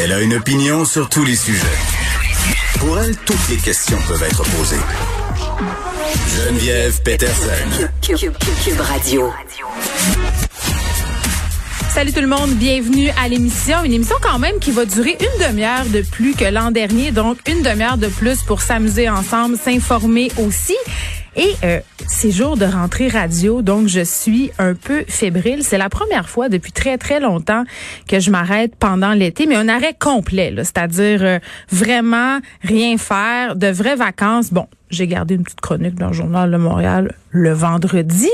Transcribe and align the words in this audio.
Elle 0.00 0.12
a 0.12 0.20
une 0.20 0.34
opinion 0.34 0.84
sur 0.84 1.08
tous 1.08 1.24
les 1.24 1.34
sujets. 1.34 1.66
Pour 2.78 3.00
elle, 3.00 3.16
toutes 3.16 3.48
les 3.50 3.56
questions 3.56 3.98
peuvent 4.06 4.22
être 4.22 4.44
posées. 4.44 4.76
Geneviève 6.36 7.02
Peterson. 7.02 7.88
Cube, 8.00 8.80
Radio. 8.80 9.32
Salut 11.90 12.12
tout 12.12 12.20
le 12.20 12.28
monde, 12.28 12.50
bienvenue 12.50 13.10
à 13.20 13.26
l'émission. 13.26 13.82
Une 13.82 13.92
émission 13.92 14.14
quand 14.22 14.38
même 14.38 14.60
qui 14.60 14.70
va 14.70 14.84
durer 14.84 15.18
une 15.20 15.46
demi-heure 15.48 15.86
de 15.86 16.02
plus 16.02 16.34
que 16.34 16.44
l'an 16.44 16.70
dernier, 16.70 17.10
donc 17.10 17.38
une 17.48 17.62
demi-heure 17.62 17.98
de 17.98 18.06
plus 18.06 18.42
pour 18.42 18.62
s'amuser 18.62 19.08
ensemble, 19.08 19.58
s'informer 19.58 20.30
aussi. 20.36 20.76
Et 21.38 21.54
euh, 21.62 21.78
c'est 22.08 22.32
jour 22.32 22.56
de 22.56 22.64
rentrée 22.64 23.06
radio, 23.06 23.62
donc 23.62 23.86
je 23.86 24.00
suis 24.00 24.50
un 24.58 24.74
peu 24.74 25.04
fébrile. 25.06 25.62
C'est 25.62 25.78
la 25.78 25.88
première 25.88 26.28
fois 26.28 26.48
depuis 26.48 26.72
très 26.72 26.98
très 26.98 27.20
longtemps 27.20 27.62
que 28.08 28.18
je 28.18 28.32
m'arrête 28.32 28.74
pendant 28.74 29.12
l'été, 29.12 29.46
mais 29.46 29.54
un 29.54 29.68
arrêt 29.68 29.94
complet, 29.96 30.52
c'est-à-dire 30.56 31.22
euh, 31.22 31.38
vraiment 31.70 32.40
rien 32.62 32.98
faire, 32.98 33.54
de 33.54 33.68
vraies 33.68 33.94
vacances. 33.94 34.52
Bon, 34.52 34.66
j'ai 34.90 35.06
gardé 35.06 35.34
une 35.34 35.42
petite 35.42 35.60
chronique 35.60 35.94
dans 35.94 36.08
le 36.08 36.12
journal 36.12 36.50
de 36.50 36.56
Montréal 36.56 37.14
le 37.30 37.52
vendredi, 37.52 38.30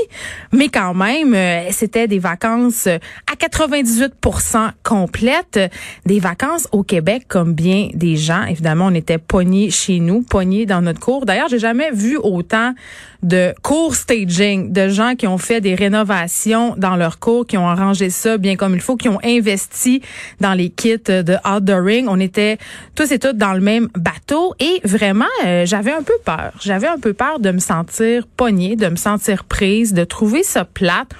mais 0.53 0.69
quand 0.69 0.93
même, 0.93 1.33
euh, 1.33 1.67
c'était 1.71 2.07
des 2.07 2.19
vacances 2.19 2.87
à 2.87 3.35
98% 3.37 4.71
complètes, 4.83 5.59
des 6.05 6.19
vacances 6.19 6.67
au 6.71 6.83
Québec 6.83 7.25
comme 7.27 7.53
bien 7.53 7.89
des 7.93 8.15
gens. 8.15 8.43
Évidemment, 8.45 8.85
on 8.87 8.93
était 8.93 9.17
pognés 9.17 9.69
chez 9.69 9.99
nous, 9.99 10.21
pognés 10.21 10.65
dans 10.65 10.81
notre 10.81 10.99
cour. 10.99 11.25
D'ailleurs, 11.25 11.49
j'ai 11.49 11.59
jamais 11.59 11.91
vu 11.91 12.17
autant 12.17 12.73
de 13.21 13.53
cours 13.63 13.95
staging, 13.95 14.71
de 14.71 14.87
gens 14.87 15.15
qui 15.15 15.25
ont 15.27 15.39
fait 15.39 15.59
des 15.59 15.75
rénovations 15.75 16.75
dans 16.77 16.95
leur 16.95 17.19
cours, 17.19 17.45
qui 17.45 17.57
ont 17.57 17.67
arrangé 17.67 18.09
ça 18.09 18.37
bien 18.37 18.55
comme 18.55 18.75
il 18.75 18.81
faut, 18.81 18.95
qui 18.95 19.09
ont 19.09 19.19
investi 19.23 20.01
dans 20.39 20.53
les 20.53 20.69
kits 20.69 20.97
de 20.97 21.35
outdooring. 21.45 22.05
On 22.07 22.19
était 22.19 22.57
tous 22.93 23.11
et 23.11 23.19
toutes 23.19 23.37
dans 23.37 23.53
le 23.53 23.61
même 23.61 23.89
bateau 23.95 24.53
et 24.59 24.79
vraiment, 24.83 25.25
euh, 25.45 25.65
j'avais 25.65 25.91
un 25.91 26.03
peu 26.03 26.13
peur. 26.23 26.44
J'avais 26.61 26.87
un 26.87 26.99
peu 26.99 27.13
peur 27.13 27.39
de 27.39 27.51
me 27.51 27.59
sentir 27.59 28.27
pognée, 28.27 28.75
de 28.75 28.87
me 28.87 28.95
sentir 28.95 29.43
prise, 29.43 29.93
de 29.93 30.03
trouver 30.03 30.43
ça 30.43 30.65
plate. 30.65 31.11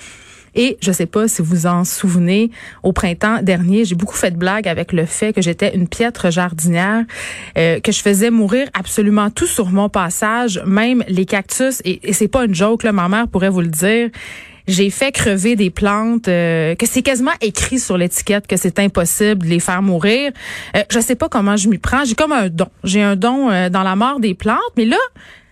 Et 0.56 0.78
je 0.82 0.92
sais 0.92 1.06
pas 1.06 1.28
si 1.28 1.42
vous 1.42 1.66
en 1.66 1.84
souvenez, 1.84 2.50
au 2.82 2.94
printemps 2.94 3.42
dernier, 3.42 3.84
j'ai 3.84 3.96
beaucoup 3.96 4.16
fait 4.16 4.32
de 4.32 4.38
blagues 4.38 4.70
avec 4.70 4.94
le 4.94 5.06
fait 5.06 5.34
que 5.34 5.42
j'étais 5.42 5.76
une 5.76 5.88
piètre 5.88 6.32
jardinière, 6.32 7.04
euh, 7.58 7.82
que 7.82 7.92
je 7.92 8.02
faisais 8.02 8.32
mourir 8.32 8.70
absolument 8.74 9.30
tout 9.30 9.48
sur 9.48 9.70
mon 9.70 9.90
passage, 9.90 10.62
même 10.66 11.04
les 11.10 11.26
cactus. 11.26 11.82
Et, 11.84 12.08
et 12.08 12.14
c'est 12.14 12.30
pas 12.30 12.46
une 12.46 12.56
joke, 12.56 12.84
là, 12.84 12.94
ma 12.94 13.10
mère 13.10 13.28
pourrait 13.28 13.50
vous 13.50 13.62
le 13.62 13.68
dire 13.68 14.10
j'ai 14.68 14.90
fait 14.90 15.12
crever 15.12 15.56
des 15.56 15.70
plantes 15.70 16.28
euh, 16.28 16.76
que 16.76 16.86
c'est 16.86 17.02
quasiment 17.02 17.32
écrit 17.42 17.80
sur 17.80 17.98
l'étiquette 17.98 18.48
que 18.48 18.58
c'est 18.58 18.80
impossible 18.80 19.46
de 19.46 19.50
les 19.50 19.60
faire 19.60 19.82
mourir. 19.82 20.32
Euh, 20.76 20.84
je 20.90 21.00
sais 21.00 21.16
pas 21.16 21.30
comment 21.30 21.56
je 21.56 21.70
m'y 21.70 21.78
prends. 21.78 22.04
J'ai 22.06 22.16
comme 22.16 22.32
un 22.32 22.50
don. 22.50 22.68
J'ai 22.84 23.02
un 23.02 23.16
don 23.16 23.50
euh, 23.50 23.70
dans 23.70 23.84
la 23.84 23.96
mort 23.96 24.20
des 24.20 24.34
plantes, 24.34 24.60
mais 24.78 24.86
là, 24.86 24.98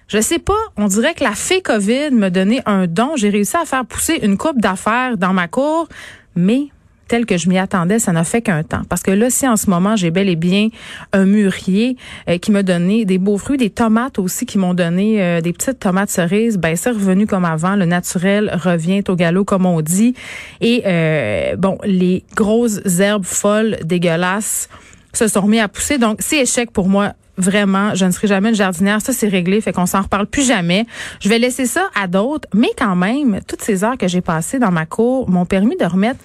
je 0.08 0.19
sais 0.19 0.39
pas, 0.39 0.53
on 0.78 0.88
dirait 0.88 1.14
que 1.14 1.23
la 1.23 1.34
fée 1.34 1.61
COVID 1.61 2.11
me 2.11 2.30
donnait 2.30 2.61
un 2.66 2.88
don. 2.88 3.16
J'ai 3.16 3.30
réussi 3.30 3.56
à 3.56 3.66
faire 3.66 3.86
pousser 3.86 4.19
une 4.22 4.38
coupe 4.38 4.59
d'affaires 4.59 5.17
dans 5.17 5.34
ma 5.34 5.47
cour, 5.47 5.88
mais 6.36 6.67
tel 7.07 7.25
que 7.25 7.37
je 7.37 7.49
m'y 7.49 7.57
attendais, 7.57 7.99
ça 7.99 8.11
n'a 8.11 8.23
fait 8.23 8.41
qu'un 8.41 8.63
temps. 8.63 8.81
Parce 8.89 9.03
que 9.03 9.11
là, 9.11 9.29
si 9.29 9.47
en 9.47 9.55
ce 9.55 9.69
moment, 9.69 9.95
j'ai 9.95 10.11
bel 10.11 10.29
et 10.29 10.35
bien 10.35 10.69
un 11.11 11.25
mûrier 11.25 11.97
euh, 12.29 12.37
qui 12.37 12.51
m'a 12.51 12.63
donné 12.63 13.05
des 13.05 13.17
beaux 13.17 13.37
fruits, 13.37 13.57
des 13.57 13.69
tomates 13.69 14.19
aussi 14.19 14.45
qui 14.45 14.57
m'ont 14.57 14.73
donné 14.73 15.21
euh, 15.21 15.41
des 15.41 15.53
petites 15.53 15.79
tomates 15.79 16.09
cerises, 16.09 16.57
ben 16.57 16.75
c'est 16.75 16.91
revenu 16.91 17.27
comme 17.27 17.45
avant. 17.45 17.75
Le 17.75 17.85
naturel 17.85 18.57
revient 18.63 19.03
au 19.07 19.15
galop, 19.15 19.45
comme 19.45 19.65
on 19.65 19.81
dit. 19.81 20.13
Et 20.61 20.83
euh, 20.85 21.55
bon, 21.55 21.77
les 21.83 22.23
grosses 22.35 22.81
herbes 22.99 23.25
folles, 23.25 23.77
dégueulasses, 23.83 24.69
se 25.13 25.28
sont 25.28 25.41
remis 25.41 25.59
à 25.59 25.67
pousser. 25.67 25.97
Donc, 25.97 26.17
c'est 26.22 26.39
échec 26.39 26.72
pour 26.72 26.89
moi 26.89 27.13
vraiment, 27.38 27.95
je 27.95 28.05
ne 28.05 28.11
serai 28.11 28.28
jamais 28.28 28.49
une 28.49 28.55
jardinière. 28.55 29.01
Ça, 29.01 29.13
c'est 29.13 29.28
réglé, 29.28 29.61
fait 29.61 29.73
qu'on 29.73 29.85
s'en 29.85 30.01
reparle 30.01 30.28
plus 30.28 30.45
jamais. 30.45 30.85
Je 31.19 31.29
vais 31.29 31.39
laisser 31.39 31.66
ça 31.66 31.89
à 31.95 32.07
d'autres, 32.07 32.47
mais 32.53 32.69
quand 32.78 32.95
même, 32.95 33.39
toutes 33.47 33.61
ces 33.61 33.83
heures 33.83 33.97
que 33.97 34.07
j'ai 34.07 34.22
passées 34.22 34.59
dans 34.59 34.72
ma 34.72 34.85
cour 34.85 35.29
m'ont 35.29 35.45
permis 35.45 35.75
de 35.75 35.85
remettre 35.85 36.19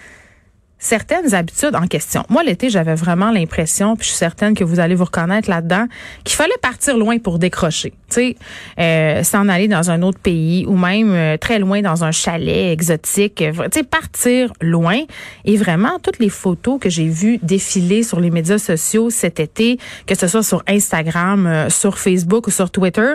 certaines 0.78 1.34
habitudes 1.34 1.74
en 1.74 1.86
question. 1.86 2.24
Moi, 2.28 2.44
l'été, 2.44 2.70
j'avais 2.70 2.94
vraiment 2.94 3.30
l'impression, 3.30 3.96
puis 3.96 4.04
je 4.04 4.10
suis 4.10 4.18
certaine 4.18 4.54
que 4.54 4.64
vous 4.64 4.80
allez 4.80 4.94
vous 4.94 5.04
reconnaître 5.04 5.50
là-dedans, 5.50 5.86
qu'il 6.24 6.36
fallait 6.36 6.52
partir 6.62 6.96
loin 6.96 7.18
pour 7.18 7.38
décrocher. 7.38 7.90
Tu 8.08 8.14
sais, 8.14 8.36
euh, 8.78 9.22
s'en 9.22 9.48
aller 9.48 9.68
dans 9.68 9.90
un 9.90 10.02
autre 10.02 10.18
pays 10.18 10.64
ou 10.66 10.76
même 10.76 11.10
euh, 11.12 11.36
très 11.36 11.58
loin 11.58 11.82
dans 11.82 12.04
un 12.04 12.12
chalet 12.12 12.72
exotique. 12.72 13.42
Euh, 13.42 13.52
tu 13.70 13.80
sais, 13.80 13.82
partir 13.82 14.52
loin. 14.60 15.00
Et 15.44 15.56
vraiment, 15.56 15.98
toutes 15.98 16.18
les 16.18 16.28
photos 16.28 16.78
que 16.80 16.88
j'ai 16.88 17.08
vues 17.08 17.38
défiler 17.42 18.02
sur 18.02 18.20
les 18.20 18.30
médias 18.30 18.58
sociaux 18.58 19.10
cet 19.10 19.40
été, 19.40 19.78
que 20.06 20.14
ce 20.14 20.28
soit 20.28 20.42
sur 20.42 20.62
Instagram, 20.68 21.68
sur 21.68 21.98
Facebook 21.98 22.46
ou 22.46 22.50
sur 22.50 22.70
Twitter, 22.70 23.14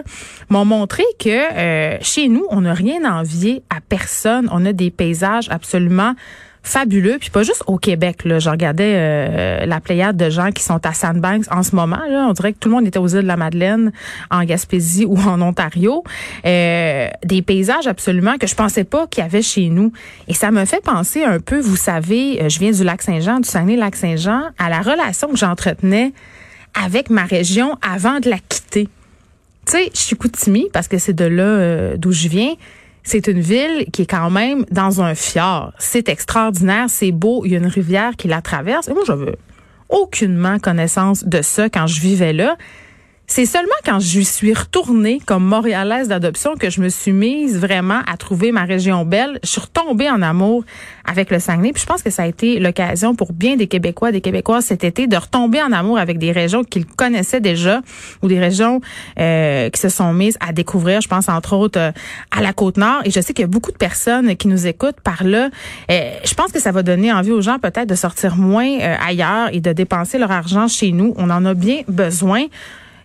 m'ont 0.50 0.66
montré 0.66 1.04
que 1.20 1.98
chez 2.02 2.28
nous, 2.28 2.46
on 2.50 2.62
n'a 2.62 2.74
rien 2.74 3.04
à 3.06 3.14
envier 3.14 3.64
à 3.70 3.80
personne. 3.82 4.50
On 4.52 4.66
a 4.66 4.74
des 4.74 4.92
paysages 4.92 5.48
absolument 5.50 6.14
fabuleux. 6.64 7.18
Puis 7.20 7.30
pas 7.30 7.44
juste 7.44 7.64
au 7.68 7.78
Québec. 7.78 8.24
Là. 8.24 8.40
Je 8.40 8.50
regardais 8.50 8.94
euh, 8.96 9.66
la 9.66 9.80
pléiade 9.82 10.18
de 10.18 10.30
gens 10.30 10.52
qui 10.52 10.64
sont 10.64 10.84
à 10.86 10.94
Sandbanks 10.94 11.46
en 11.52 11.62
ce 11.62 11.76
moment. 11.76 12.02
Là. 12.10 12.26
On 12.30 12.34
dirait 12.34 12.54
que 12.54 12.58
tout 12.58 12.70
le 12.70 12.76
monde 12.76 12.88
était 12.88 13.00
aux 13.00 13.08
îles 13.08 13.24
de 13.24 13.28
la 13.28 13.38
Madeleine, 13.38 13.92
en 14.32 14.44
Gaspésie 14.46 15.06
ou 15.06 15.18
en 15.18 15.42
Ontario. 15.42 16.04
Euh, 16.46 17.10
des 17.24 17.42
paysages 17.42 17.86
absolument 17.86 18.38
que 18.38 18.48
je 18.48 18.56
pensais 18.56 18.86
pas 18.86 19.06
qu'il 19.08 19.24
y 19.24 19.26
avait 19.26 19.42
chez 19.42 19.70
nous. 19.70 19.92
Et 20.28 20.34
ça 20.34 20.50
me 20.52 20.66
fait 20.66 20.82
penser 20.82 21.24
un 21.24 21.40
peu, 21.40 21.60
vous 21.60 21.76
savez, 21.76 22.42
euh, 22.42 22.50
je 22.50 22.60
viens 22.60 22.72
du 22.72 22.84
lac 22.84 23.02
Saint-Jean, 23.02 23.42
du 23.42 23.50
Saguenay-Lac-Saint-Jean, 23.50 24.44
à 24.58 24.70
la 24.70 24.82
relation 24.82 25.28
que 25.28 25.38
j'entretenais 25.38 26.14
avec 26.82 27.10
ma 27.10 27.26
région 27.26 27.78
avant 27.88 28.20
de 28.20 28.30
la 28.30 28.38
quitter. 28.38 28.88
Tu 29.66 29.72
sais, 29.72 29.92
je 29.94 30.00
suis 30.00 30.16
Koutimi 30.16 30.68
parce 30.74 30.88
que 30.88 30.98
c'est 30.98 31.14
de 31.14 31.26
là 31.26 31.96
d'où 31.98 32.12
je 32.12 32.28
viens 32.28 32.54
c'est 33.04 33.28
une 33.28 33.42
ville 33.42 33.86
qui 33.92 34.04
est 34.04 34.10
quand 34.10 34.30
même 34.30 34.66
dans 34.72 35.02
un 35.02 35.16
fjord. 35.16 35.74
C'est 35.78 36.10
extraordinaire, 36.10 36.86
c'est 36.90 37.12
beau, 37.12 37.44
il 37.46 37.52
y 37.52 37.56
a 37.56 37.58
une 37.58 37.68
rivière 37.68 38.16
qui 38.16 38.28
la 38.28 38.42
traverse. 38.42 38.88
Et 38.88 38.94
moi, 38.94 39.04
j'avais 39.06 39.36
aucunement 39.90 40.58
connaissance 40.60 41.26
de 41.26 41.42
ça 41.42 41.70
quand 41.70 41.88
je 41.88 42.00
vivais 42.02 42.34
là. 42.34 42.58
C'est 43.36 43.48
seulement 43.48 43.74
quand 43.84 44.00
je 44.00 44.20
suis 44.20 44.54
retournée 44.54 45.20
comme 45.26 45.44
montréalaise 45.44 46.08
d'adoption 46.08 46.54
que 46.54 46.70
je 46.70 46.82
me 46.82 46.90
suis 46.90 47.14
mise 47.14 47.58
vraiment 47.58 48.02
à 48.06 48.16
trouver 48.16 48.52
ma 48.52 48.64
région 48.64 49.06
belle. 49.06 49.40
Je 49.42 49.50
suis 49.50 49.62
retombée 49.62 50.08
en 50.08 50.22
amour 50.22 50.64
avec 51.04 51.32
le 51.32 51.40
Saguenay. 51.40 51.72
Puis 51.74 51.82
je 51.82 51.88
pense 51.88 52.04
que 52.04 52.12
ça 52.12 52.22
a 52.22 52.28
été 52.28 52.60
l'occasion 52.60 53.16
pour 53.16 53.34
bien 53.34 53.56
des 53.56 53.66
Québécois, 53.66 54.12
des 54.12 54.22
Québécoises 54.22 54.66
cet 54.66 54.84
été 54.84 55.08
de 55.08 55.18
retomber 55.18 55.64
en 55.64 55.72
amour 55.72 55.98
avec 55.98 56.20
des 56.20 56.32
régions 56.32 56.64
qu'ils 56.64 56.86
connaissaient 56.86 57.40
déjà 57.40 57.82
ou 58.22 58.28
des 58.28 58.38
régions 58.38 58.82
euh, 59.20 59.72
qui 59.72 59.82
se 59.82 59.90
sont 59.90 60.14
mises 60.14 60.38
à 60.40 60.54
découvrir. 60.54 61.02
Je 61.02 61.08
pense 61.08 61.28
entre 61.28 61.56
autres 61.56 61.80
euh, 61.80 61.92
à 62.30 62.44
la 62.44 62.54
Côte-Nord. 62.54 63.02
Et 63.04 63.10
je 63.10 63.20
sais 63.20 63.34
qu'il 63.34 63.42
y 63.42 63.46
a 63.46 63.48
beaucoup 63.48 63.72
de 63.72 63.78
personnes 63.78 64.36
qui 64.36 64.48
nous 64.48 64.68
écoutent 64.68 65.02
par 65.02 65.24
là. 65.24 65.50
Euh, 65.90 66.12
je 66.24 66.36
pense 66.36 66.52
que 66.52 66.60
ça 66.60 66.72
va 66.72 66.84
donner 66.84 67.12
envie 67.12 67.32
aux 67.32 67.42
gens 67.42 67.58
peut-être 67.58 67.90
de 67.90 67.96
sortir 67.96 68.36
moins 68.36 68.78
ailleurs 69.04 69.50
et 69.52 69.60
de 69.60 69.74
dépenser 69.74 70.20
leur 70.20 70.30
argent 70.30 70.68
chez 70.68 70.92
nous. 70.92 71.16
On 71.18 71.32
en 71.32 71.44
a 71.46 71.56
bien 71.56 71.82
besoin. 71.88 72.46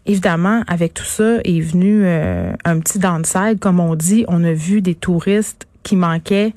Évidemment, 0.07 0.63
avec 0.67 0.95
tout 0.95 1.05
ça 1.05 1.39
est 1.45 1.61
venu 1.61 2.03
euh, 2.05 2.53
un 2.65 2.81
petit 2.81 2.99
downside, 2.99 3.59
comme 3.61 3.81
on 3.81 3.95
dit. 3.95 4.25
On 4.29 4.43
a 4.45 4.53
vu 4.53 4.81
des 4.81 4.95
touristes 4.95 5.67
qui 5.83 5.97
manquaient 5.97 6.53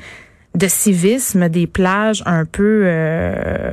de 0.56 0.68
civisme, 0.68 1.50
des 1.50 1.68
plages 1.68 2.24
un 2.26 2.46
peu 2.46 2.84
euh, 2.86 3.72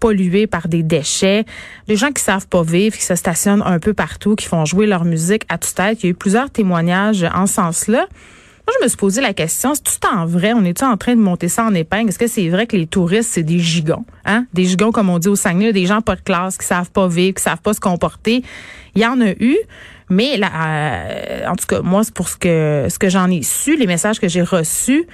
polluées 0.00 0.46
par 0.46 0.68
des 0.68 0.82
déchets, 0.82 1.44
des 1.86 1.96
gens 1.96 2.10
qui 2.10 2.22
savent 2.22 2.48
pas 2.48 2.62
vivre, 2.62 2.96
qui 2.96 3.04
se 3.04 3.14
stationnent 3.14 3.62
un 3.64 3.78
peu 3.78 3.94
partout, 3.94 4.34
qui 4.34 4.46
font 4.46 4.64
jouer 4.64 4.86
leur 4.86 5.04
musique 5.04 5.44
à 5.48 5.58
toute 5.58 5.74
tête. 5.74 6.02
Il 6.02 6.06
y 6.06 6.08
a 6.08 6.10
eu 6.10 6.14
plusieurs 6.14 6.50
témoignages 6.50 7.24
en 7.34 7.46
ce 7.46 7.54
sens-là. 7.54 8.06
Moi, 8.66 8.74
je 8.78 8.84
me 8.84 8.88
suis 8.88 8.96
posé 8.96 9.20
la 9.20 9.34
question, 9.34 9.74
c'est 9.74 9.82
tout 9.82 10.06
en 10.06 10.24
vrai, 10.24 10.52
on 10.52 10.64
est-tu 10.64 10.84
en 10.84 10.96
train 10.96 11.16
de 11.16 11.20
monter 11.20 11.48
ça 11.48 11.64
en 11.64 11.74
épingle? 11.74 12.10
Est-ce 12.10 12.18
que 12.18 12.28
c'est 12.28 12.48
vrai 12.48 12.66
que 12.68 12.76
les 12.76 12.86
touristes, 12.86 13.30
c'est 13.32 13.42
des 13.42 13.58
gigants? 13.58 14.04
Hein? 14.24 14.46
Des 14.52 14.64
gigants, 14.64 14.92
comme 14.92 15.10
on 15.10 15.18
dit 15.18 15.28
au 15.28 15.34
Saguenay, 15.34 15.72
des 15.72 15.86
gens 15.86 16.00
pas 16.00 16.14
de 16.14 16.20
classe, 16.20 16.58
qui 16.58 16.66
savent 16.66 16.90
pas 16.90 17.08
vivre, 17.08 17.34
qui 17.34 17.42
savent 17.42 17.60
pas 17.60 17.74
se 17.74 17.80
comporter. 17.80 18.44
Il 18.94 19.02
y 19.02 19.06
en 19.06 19.20
a 19.20 19.30
eu, 19.30 19.56
mais 20.10 20.36
là, 20.36 20.50
euh, 20.54 21.46
en 21.48 21.56
tout 21.56 21.66
cas, 21.66 21.80
moi, 21.82 22.04
c'est 22.04 22.14
pour 22.14 22.28
ce 22.28 22.36
que, 22.36 22.86
ce 22.88 22.98
que 22.98 23.08
j'en 23.08 23.28
ai 23.30 23.42
su, 23.42 23.76
les 23.76 23.86
messages 23.86 24.20
que 24.20 24.28
j'ai 24.28 24.42
reçus, 24.42 25.06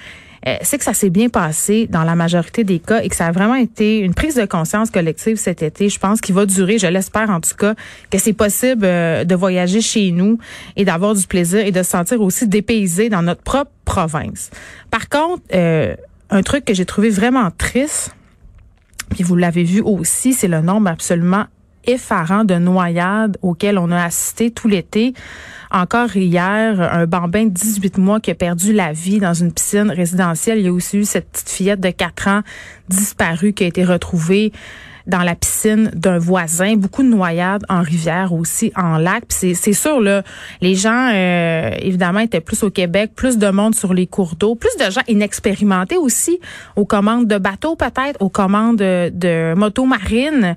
euh, 0.46 0.56
c'est 0.62 0.78
que 0.78 0.84
ça 0.84 0.94
s'est 0.94 1.10
bien 1.10 1.28
passé 1.28 1.86
dans 1.88 2.04
la 2.04 2.14
majorité 2.14 2.64
des 2.64 2.78
cas 2.78 3.02
et 3.02 3.08
que 3.08 3.16
ça 3.16 3.26
a 3.26 3.32
vraiment 3.32 3.54
été 3.54 3.98
une 3.98 4.14
prise 4.14 4.36
de 4.36 4.44
conscience 4.44 4.90
collective 4.90 5.36
cet 5.36 5.62
été. 5.62 5.88
Je 5.88 5.98
pense 5.98 6.20
qu'il 6.20 6.34
va 6.34 6.46
durer, 6.46 6.78
je 6.78 6.86
l'espère 6.86 7.30
en 7.30 7.40
tout 7.40 7.54
cas, 7.56 7.74
que 8.10 8.18
c'est 8.18 8.32
possible 8.32 8.84
euh, 8.84 9.24
de 9.24 9.34
voyager 9.34 9.80
chez 9.80 10.10
nous 10.12 10.38
et 10.76 10.84
d'avoir 10.84 11.14
du 11.14 11.26
plaisir 11.26 11.60
et 11.60 11.72
de 11.72 11.82
se 11.82 11.90
sentir 11.90 12.20
aussi 12.20 12.46
dépaysé 12.46 13.08
dans 13.08 13.22
notre 13.22 13.42
propre 13.42 13.70
province. 13.84 14.50
Par 14.90 15.08
contre, 15.08 15.42
euh, 15.54 15.94
un 16.30 16.42
truc 16.42 16.64
que 16.64 16.74
j'ai 16.74 16.84
trouvé 16.84 17.10
vraiment 17.10 17.50
triste, 17.50 18.14
puis 19.10 19.24
vous 19.24 19.36
l'avez 19.36 19.64
vu 19.64 19.80
aussi, 19.80 20.34
c'est 20.34 20.48
le 20.48 20.60
nombre 20.60 20.88
absolument 20.88 21.46
effarant 21.84 22.44
de 22.44 22.54
noyades 22.54 23.38
auxquelles 23.42 23.78
on 23.78 23.90
a 23.90 24.04
assisté 24.04 24.50
tout 24.50 24.68
l'été. 24.68 25.14
Encore 25.70 26.16
hier, 26.16 26.80
un 26.80 27.06
bambin 27.06 27.44
de 27.44 27.50
18 27.50 27.98
mois 27.98 28.20
qui 28.20 28.30
a 28.30 28.34
perdu 28.34 28.72
la 28.72 28.92
vie 28.92 29.18
dans 29.18 29.34
une 29.34 29.52
piscine 29.52 29.90
résidentielle. 29.90 30.58
Il 30.58 30.64
y 30.64 30.68
a 30.68 30.72
aussi 30.72 30.98
eu 30.98 31.04
cette 31.04 31.30
petite 31.30 31.50
fillette 31.50 31.80
de 31.80 31.90
4 31.90 32.28
ans 32.28 32.42
disparue 32.88 33.52
qui 33.52 33.64
a 33.64 33.66
été 33.66 33.84
retrouvée 33.84 34.52
dans 35.08 35.22
la 35.22 35.34
piscine 35.34 35.90
d'un 35.94 36.18
voisin, 36.18 36.76
beaucoup 36.76 37.02
de 37.02 37.08
noyades 37.08 37.64
en 37.68 37.80
rivière 37.80 38.32
aussi, 38.32 38.70
en 38.76 38.98
lac. 38.98 39.24
C'est 39.28 39.54
sûr, 39.72 40.00
là, 40.00 40.22
les 40.60 40.74
gens, 40.74 41.10
euh, 41.12 41.70
évidemment, 41.80 42.20
étaient 42.20 42.42
plus 42.42 42.62
au 42.62 42.70
Québec, 42.70 43.12
plus 43.16 43.38
de 43.38 43.48
monde 43.48 43.74
sur 43.74 43.94
les 43.94 44.06
cours 44.06 44.36
d'eau, 44.36 44.54
plus 44.54 44.76
de 44.78 44.90
gens 44.90 45.00
inexpérimentés 45.08 45.96
aussi 45.96 46.38
aux 46.76 46.84
commandes 46.84 47.26
de 47.26 47.38
bateaux 47.38 47.74
peut-être, 47.74 48.20
aux 48.20 48.28
commandes 48.28 48.76
de, 48.76 49.10
de 49.12 49.54
motos 49.54 49.86
marines. 49.86 50.56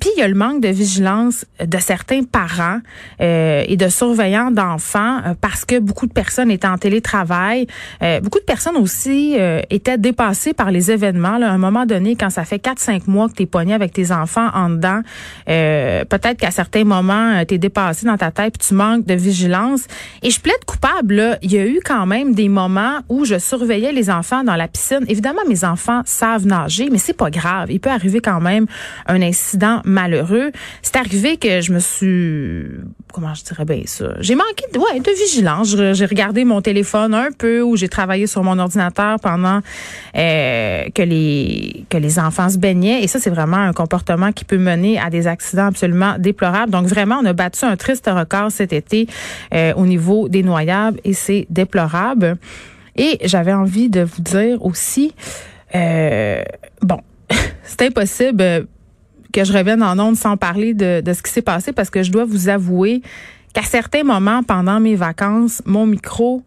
Puis 0.00 0.10
il 0.16 0.20
y 0.20 0.22
a 0.22 0.28
le 0.28 0.34
manque 0.34 0.62
de 0.62 0.68
vigilance 0.68 1.44
de 1.64 1.78
certains 1.78 2.24
parents 2.24 2.80
euh, 3.20 3.64
et 3.66 3.76
de 3.76 3.88
surveillants 3.88 4.50
d'enfants 4.50 5.18
euh, 5.26 5.34
parce 5.38 5.64
que 5.64 5.78
beaucoup 5.78 6.06
de 6.06 6.12
personnes 6.12 6.50
étaient 6.50 6.66
en 6.66 6.78
télétravail. 6.78 7.66
Euh, 8.02 8.20
beaucoup 8.20 8.38
de 8.38 8.44
personnes 8.44 8.76
aussi 8.76 9.36
euh, 9.38 9.60
étaient 9.68 9.98
dépassées 9.98 10.54
par 10.54 10.70
les 10.70 10.90
événements. 10.90 11.36
Là. 11.36 11.50
À 11.50 11.52
un 11.52 11.58
moment 11.58 11.84
donné, 11.84 12.16
quand 12.16 12.30
ça 12.30 12.44
fait 12.44 12.64
4-5 12.64 13.02
mois 13.08 13.28
que 13.28 13.34
tu 13.34 13.42
es 13.42 13.72
avec 13.72 13.92
tes 13.92 14.10
enfants 14.10 14.48
en 14.54 14.70
dedans, 14.70 15.02
peut-être 15.46 16.38
qu'à 16.38 16.50
certains 16.50 16.84
moments, 16.84 17.44
tu 17.46 17.54
es 17.54 17.58
dépassé 17.58 18.06
dans 18.06 18.16
ta 18.16 18.30
tête 18.30 18.58
puis 18.58 18.68
tu 18.68 18.74
manques 18.74 19.04
de 19.04 19.14
vigilance. 19.14 19.82
Et 20.22 20.30
je 20.30 20.40
plaide 20.40 20.64
coupable. 20.66 21.38
Il 21.42 21.52
y 21.52 21.58
a 21.58 21.66
eu 21.66 21.80
quand 21.84 22.06
même 22.06 22.34
des 22.34 22.48
moments 22.48 23.00
où 23.08 23.24
je 23.24 23.38
surveillais 23.38 23.92
les 23.92 24.10
enfants 24.10 24.44
dans 24.44 24.56
la 24.56 24.66
piscine. 24.66 25.04
Évidemment, 25.08 25.42
mes 25.48 25.64
enfants 25.64 26.00
savent 26.06 26.46
nager, 26.46 26.88
mais 26.90 26.98
c'est 26.98 27.16
pas 27.16 27.30
grave. 27.30 27.70
Il 27.70 27.80
peut 27.80 27.90
arriver 27.90 28.20
quand 28.20 28.40
même 28.40 28.66
un 29.06 29.20
incident 29.20 29.82
malheureux. 29.90 30.52
C'est 30.82 30.96
arrivé 30.96 31.36
que 31.36 31.60
je 31.60 31.72
me 31.72 31.78
suis, 31.78 32.66
comment 33.12 33.34
je 33.34 33.44
dirais 33.44 33.64
bien 33.64 33.82
ça, 33.86 34.14
j'ai 34.20 34.34
manqué 34.34 34.64
de, 34.72 34.78
ouais, 34.78 35.00
de 35.00 35.10
vigilance. 35.10 35.76
J'ai 35.76 36.06
regardé 36.06 36.44
mon 36.44 36.60
téléphone 36.60 37.14
un 37.14 37.28
peu 37.36 37.62
ou 37.62 37.76
j'ai 37.76 37.88
travaillé 37.88 38.26
sur 38.26 38.42
mon 38.42 38.58
ordinateur 38.58 39.18
pendant 39.20 39.60
euh, 40.16 40.84
que 40.94 41.02
les 41.02 41.84
que 41.90 41.98
les 41.98 42.18
enfants 42.18 42.48
se 42.48 42.58
baignaient. 42.58 43.02
Et 43.02 43.08
ça, 43.08 43.18
c'est 43.18 43.30
vraiment 43.30 43.56
un 43.56 43.72
comportement 43.72 44.32
qui 44.32 44.44
peut 44.44 44.58
mener 44.58 44.98
à 44.98 45.10
des 45.10 45.26
accidents 45.26 45.66
absolument 45.66 46.16
déplorables. 46.18 46.72
Donc 46.72 46.86
vraiment, 46.86 47.18
on 47.22 47.26
a 47.26 47.32
battu 47.32 47.64
un 47.64 47.76
triste 47.76 48.08
record 48.08 48.50
cet 48.50 48.72
été 48.72 49.06
euh, 49.54 49.72
au 49.74 49.86
niveau 49.86 50.28
des 50.28 50.42
noyables 50.42 51.00
et 51.04 51.12
c'est 51.12 51.46
déplorable. 51.50 52.36
Et 52.96 53.18
j'avais 53.24 53.52
envie 53.52 53.88
de 53.88 54.02
vous 54.02 54.22
dire 54.22 54.64
aussi, 54.64 55.14
euh, 55.74 56.42
bon, 56.82 57.00
c'est 57.62 57.82
impossible 57.82 58.66
que 59.32 59.44
je 59.44 59.52
revienne 59.52 59.82
en 59.82 59.98
ondes 59.98 60.16
sans 60.16 60.36
parler 60.36 60.74
de, 60.74 61.02
ce 61.12 61.22
qui 61.22 61.30
s'est 61.30 61.42
passé 61.42 61.72
parce 61.72 61.90
que 61.90 62.02
je 62.02 62.10
dois 62.10 62.24
vous 62.24 62.48
avouer 62.48 63.02
qu'à 63.52 63.62
certains 63.62 64.04
moments 64.04 64.42
pendant 64.42 64.80
mes 64.80 64.94
vacances, 64.94 65.62
mon 65.66 65.86
micro 65.86 66.42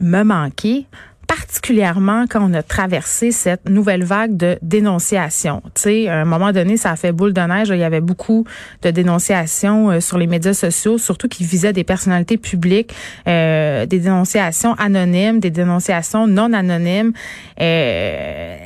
me 0.00 0.22
manquait 0.22 0.86
particulièrement 1.26 2.26
quand 2.28 2.48
on 2.48 2.52
a 2.54 2.62
traversé 2.62 3.32
cette 3.32 3.68
nouvelle 3.68 4.04
vague 4.04 4.36
de 4.36 4.58
dénonciation. 4.62 5.62
Tu 5.74 5.82
sais, 5.82 6.08
à 6.08 6.20
un 6.20 6.24
moment 6.24 6.52
donné, 6.52 6.76
ça 6.76 6.90
a 6.90 6.96
fait 6.96 7.12
boule 7.12 7.32
de 7.32 7.40
neige. 7.40 7.68
Il 7.70 7.78
y 7.78 7.84
avait 7.84 8.00
beaucoup 8.00 8.44
de 8.82 8.90
dénonciations 8.90 9.90
euh, 9.90 10.00
sur 10.00 10.18
les 10.18 10.26
médias 10.26 10.54
sociaux, 10.54 10.98
surtout 10.98 11.28
qui 11.28 11.44
visaient 11.44 11.72
des 11.72 11.84
personnalités 11.84 12.36
publiques, 12.36 12.94
euh, 13.26 13.86
des 13.86 14.00
dénonciations 14.00 14.74
anonymes, 14.74 15.40
des 15.40 15.50
dénonciations 15.50 16.26
non 16.26 16.52
anonymes. 16.52 17.12
Euh, 17.60 18.56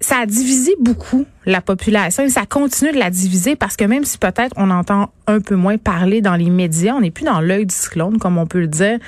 ça 0.00 0.18
a 0.18 0.26
divisé 0.26 0.74
beaucoup 0.78 1.24
la 1.46 1.62
population 1.62 2.22
et 2.22 2.28
ça 2.28 2.44
continue 2.44 2.92
de 2.92 2.98
la 2.98 3.08
diviser 3.08 3.56
parce 3.56 3.76
que 3.76 3.84
même 3.84 4.04
si 4.04 4.18
peut-être 4.18 4.52
on 4.56 4.70
entend 4.70 5.10
un 5.26 5.40
peu 5.40 5.54
moins 5.54 5.78
parler 5.78 6.20
dans 6.20 6.36
les 6.36 6.50
médias, 6.50 6.94
on 6.94 7.00
n'est 7.00 7.10
plus 7.10 7.24
dans 7.24 7.40
l'œil 7.40 7.64
du 7.64 7.74
cyclone 7.74 8.18
comme 8.18 8.36
on 8.36 8.46
peut 8.46 8.60
le 8.60 8.66
dire. 8.66 8.98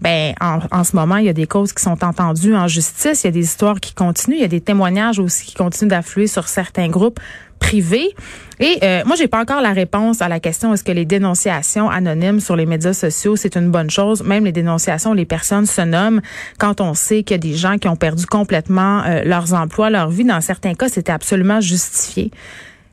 Ben 0.00 0.34
en, 0.40 0.60
en, 0.70 0.84
ce 0.84 0.96
moment, 0.96 1.16
il 1.16 1.26
y 1.26 1.28
a 1.28 1.34
des 1.34 1.46
causes 1.46 1.72
qui 1.72 1.82
sont 1.82 2.02
entendues 2.02 2.54
en 2.54 2.66
justice, 2.66 3.24
il 3.24 3.26
y 3.26 3.28
a 3.28 3.32
des 3.32 3.44
histoires 3.44 3.78
qui 3.78 3.94
continuent, 3.94 4.36
il 4.36 4.40
y 4.40 4.44
a 4.44 4.48
des 4.48 4.60
témoignages 4.62 5.18
aussi 5.18 5.44
qui 5.44 5.54
continuent 5.54 5.90
d'affluer 5.90 6.26
sur 6.26 6.48
certains 6.48 6.88
groupes 6.88 7.20
privé. 7.58 8.14
Et 8.60 8.78
euh, 8.82 9.02
moi, 9.06 9.16
j'ai 9.16 9.28
pas 9.28 9.40
encore 9.40 9.60
la 9.60 9.72
réponse 9.72 10.20
à 10.20 10.28
la 10.28 10.40
question 10.40 10.74
est-ce 10.74 10.82
que 10.82 10.92
les 10.92 11.04
dénonciations 11.04 11.88
anonymes 11.88 12.40
sur 12.40 12.56
les 12.56 12.66
médias 12.66 12.92
sociaux 12.92 13.36
c'est 13.36 13.56
une 13.56 13.70
bonne 13.70 13.90
chose? 13.90 14.22
Même 14.22 14.44
les 14.44 14.52
dénonciations, 14.52 15.12
les 15.12 15.26
personnes 15.26 15.66
se 15.66 15.82
nomment 15.82 16.20
quand 16.58 16.80
on 16.80 16.94
sait 16.94 17.22
qu'il 17.22 17.34
y 17.34 17.34
a 17.34 17.38
des 17.38 17.54
gens 17.54 17.78
qui 17.78 17.88
ont 17.88 17.96
perdu 17.96 18.26
complètement 18.26 19.02
euh, 19.04 19.22
leurs 19.24 19.54
emplois, 19.54 19.90
leur 19.90 20.10
vie. 20.10 20.24
Dans 20.24 20.40
certains 20.40 20.74
cas, 20.74 20.88
c'était 20.88 21.12
absolument 21.12 21.60
justifié. 21.60 22.30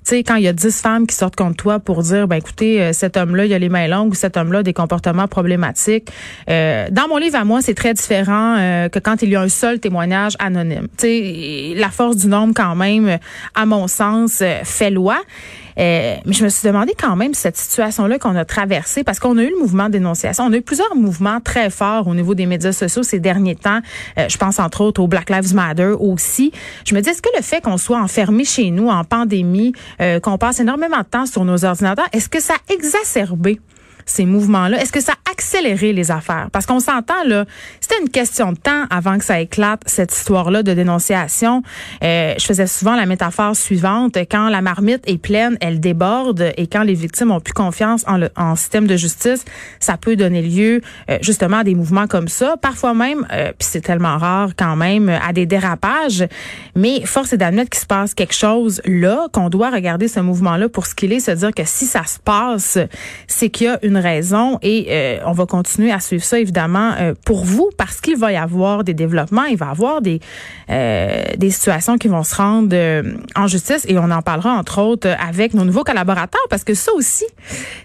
Sais, 0.05 0.23
quand 0.23 0.35
il 0.35 0.43
y 0.43 0.47
a 0.47 0.53
dix 0.53 0.81
femmes 0.81 1.07
qui 1.07 1.15
sortent 1.15 1.35
contre 1.35 1.55
toi 1.55 1.79
pour 1.79 2.03
dire, 2.03 2.27
ben 2.27 2.35
écoutez, 2.35 2.79
euh, 2.79 2.93
cet 2.93 3.17
homme-là, 3.17 3.45
il 3.45 3.53
a 3.55 3.57
les 3.57 3.69
mains 3.69 3.87
longues 3.87 4.11
ou 4.11 4.13
cet 4.13 4.37
homme-là 4.37 4.59
a 4.59 4.63
des 4.63 4.71
comportements 4.71 5.27
problématiques. 5.27 6.11
Euh, 6.47 6.85
dans 6.91 7.07
mon 7.07 7.17
livre 7.17 7.39
à 7.39 7.43
moi, 7.43 7.63
c'est 7.63 7.73
très 7.73 7.95
différent 7.95 8.55
euh, 8.55 8.87
que 8.87 8.99
quand 8.99 9.23
il 9.23 9.29
y 9.29 9.35
a 9.35 9.41
un 9.41 9.49
seul 9.49 9.79
témoignage 9.79 10.33
anonyme. 10.37 10.89
Tu 10.99 11.73
la 11.73 11.89
force 11.89 12.17
du 12.17 12.27
nombre, 12.27 12.53
quand 12.55 12.75
même, 12.75 13.17
à 13.55 13.65
mon 13.65 13.87
sens, 13.87 14.43
fait 14.63 14.91
loi. 14.91 15.17
Euh, 15.79 16.15
mais 16.25 16.33
je 16.33 16.43
me 16.43 16.49
suis 16.49 16.67
demandé 16.67 16.93
quand 16.97 17.15
même 17.15 17.33
cette 17.33 17.57
situation-là 17.57 18.19
qu'on 18.19 18.35
a 18.35 18.45
traversée, 18.45 19.03
parce 19.03 19.19
qu'on 19.19 19.37
a 19.37 19.43
eu 19.43 19.49
le 19.49 19.59
mouvement 19.59 19.89
dénonciation. 19.89 20.45
On 20.45 20.53
a 20.53 20.57
eu 20.57 20.61
plusieurs 20.61 20.95
mouvements 20.95 21.39
très 21.41 21.69
forts 21.69 22.07
au 22.07 22.15
niveau 22.15 22.35
des 22.35 22.45
médias 22.45 22.71
sociaux 22.71 23.03
ces 23.03 23.19
derniers 23.19 23.55
temps. 23.55 23.79
Euh, 24.17 24.27
je 24.29 24.37
pense 24.37 24.59
entre 24.59 24.81
autres 24.81 25.01
au 25.01 25.07
Black 25.07 25.29
Lives 25.29 25.53
Matter 25.53 25.93
aussi. 25.99 26.51
Je 26.85 26.95
me 26.95 27.01
dis, 27.01 27.09
est-ce 27.09 27.21
que 27.21 27.29
le 27.35 27.41
fait 27.41 27.61
qu'on 27.61 27.77
soit 27.77 27.99
enfermé 27.99 28.45
chez 28.45 28.71
nous 28.71 28.87
en 28.87 29.03
pandémie, 29.03 29.73
euh, 30.01 30.19
qu'on 30.19 30.37
passe 30.37 30.59
énormément 30.59 30.99
de 30.99 31.03
temps 31.03 31.25
sur 31.25 31.45
nos 31.45 31.65
ordinateurs, 31.65 32.07
est-ce 32.13 32.29
que 32.29 32.41
ça 32.41 32.53
a 32.53 32.73
exacerbé 32.73 33.59
ces 34.05 34.25
mouvements-là? 34.25 34.81
Est-ce 34.81 34.91
que 34.91 35.01
ça 35.01 35.13
a 35.13 35.31
accéléré 35.31 35.93
les 35.93 36.11
affaires? 36.11 36.49
Parce 36.51 36.65
qu'on 36.65 36.79
s'entend, 36.79 37.23
là, 37.25 37.45
c'était 37.79 37.99
une 38.01 38.09
question 38.09 38.51
de 38.51 38.57
temps 38.57 38.85
avant 38.89 39.17
que 39.17 39.25
ça 39.25 39.39
éclate, 39.39 39.81
cette 39.85 40.15
histoire-là 40.15 40.63
de 40.63 40.73
dénonciation. 40.73 41.63
Euh, 42.03 42.33
je 42.37 42.45
faisais 42.45 42.67
souvent 42.67 42.95
la 42.95 43.05
métaphore 43.05 43.55
suivante. 43.55 44.17
Quand 44.29 44.49
la 44.49 44.61
marmite 44.61 45.03
est 45.07 45.17
pleine, 45.17 45.57
elle 45.61 45.79
déborde 45.79 46.53
et 46.57 46.67
quand 46.67 46.83
les 46.83 46.93
victimes 46.93 47.31
ont 47.31 47.39
plus 47.39 47.53
confiance 47.53 48.03
en 48.07 48.17
le 48.17 48.29
en 48.35 48.55
système 48.55 48.87
de 48.87 48.97
justice, 48.97 49.45
ça 49.79 49.97
peut 49.97 50.15
donner 50.15 50.41
lieu 50.41 50.81
euh, 51.09 51.17
justement 51.21 51.57
à 51.57 51.63
des 51.63 51.75
mouvements 51.75 52.07
comme 52.07 52.27
ça. 52.27 52.55
Parfois 52.61 52.93
même, 52.93 53.25
euh, 53.31 53.51
puis 53.57 53.67
c'est 53.71 53.81
tellement 53.81 54.17
rare 54.17 54.51
quand 54.57 54.75
même, 54.75 55.09
à 55.09 55.33
des 55.33 55.45
dérapages. 55.45 56.25
Mais 56.75 57.05
force 57.05 57.33
est 57.33 57.37
d'admettre 57.37 57.69
qu'il 57.69 57.79
se 57.79 57.85
passe 57.85 58.13
quelque 58.13 58.33
chose 58.33 58.81
là, 58.85 59.27
qu'on 59.31 59.49
doit 59.49 59.69
regarder 59.69 60.07
ce 60.07 60.19
mouvement-là 60.19 60.69
pour 60.69 60.85
ce 60.85 60.95
qu'il 60.95 61.13
est, 61.13 61.19
se 61.19 61.31
dire 61.31 61.53
que 61.53 61.63
si 61.65 61.85
ça 61.85 62.03
se 62.05 62.19
passe, 62.19 62.77
c'est 63.27 63.49
qu'il 63.49 63.67
y 63.67 63.69
a 63.69 63.79
une 63.83 63.94
raison 63.97 64.59
et 64.61 64.87
euh, 64.89 65.19
on 65.25 65.31
va 65.31 65.45
continuer 65.45 65.91
à 65.91 65.99
suivre 65.99 66.23
ça 66.23 66.39
évidemment 66.39 66.93
euh, 66.99 67.13
pour 67.25 67.43
vous 67.43 67.69
parce 67.77 68.01
qu'il 68.01 68.17
va 68.17 68.31
y 68.31 68.35
avoir 68.35 68.83
des 68.83 68.93
développements, 68.93 69.45
il 69.45 69.57
va 69.57 69.67
y 69.67 69.69
avoir 69.69 70.01
des 70.01 70.19
euh, 70.69 71.23
des 71.37 71.49
situations 71.49 71.97
qui 71.97 72.07
vont 72.07 72.23
se 72.23 72.35
rendre 72.35 72.75
en 73.35 73.47
justice 73.47 73.85
et 73.87 73.97
on 73.97 74.11
en 74.11 74.21
parlera 74.21 74.51
entre 74.51 74.81
autres 74.81 75.09
avec 75.19 75.53
nos 75.53 75.63
nouveaux 75.63 75.83
collaborateurs 75.83 76.45
parce 76.49 76.63
que 76.63 76.73
ça 76.73 76.91
aussi 76.93 77.25